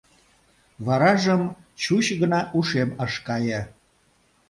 [0.85, 1.41] Варажым
[1.81, 3.59] чуч гына ушем ыш кае.